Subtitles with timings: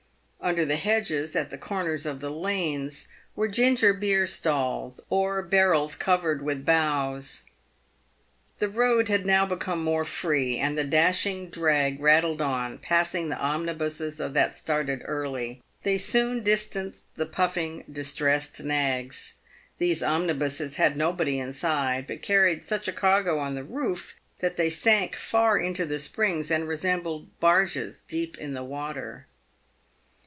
[0.43, 6.41] Under the hedges, at the corners of lanes, were ginger beer stalls, or barrels covered
[6.41, 7.43] with boughs.
[8.57, 13.37] The road had now become more free, and the dashing drag rattled on, passing the
[13.37, 15.61] omnibuses that started early.
[15.83, 19.35] They soon distanced the puffing, distressed nags.
[19.77, 24.71] These omnibuses had nobody inside, but carried such a cargo on the roof that they
[24.71, 29.27] sank far into the springs, and resembled barges deep in the water.